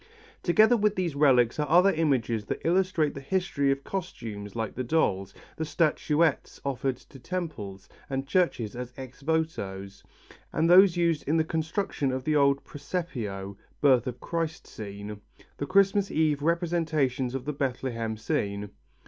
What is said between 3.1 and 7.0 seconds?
the history of costumes like the dolls, the statuettes offered